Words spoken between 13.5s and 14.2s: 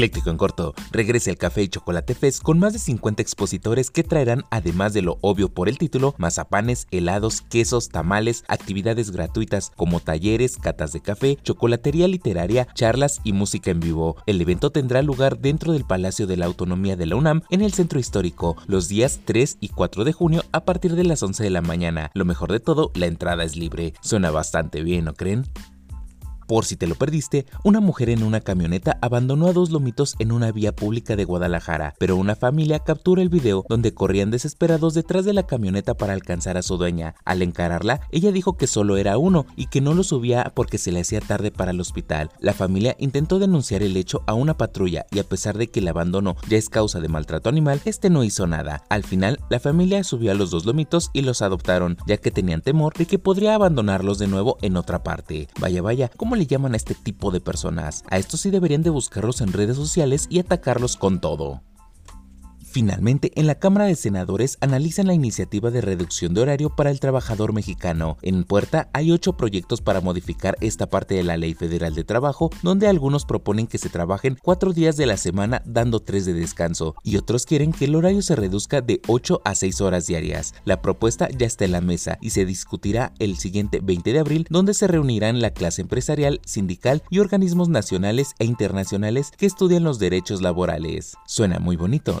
en vivo.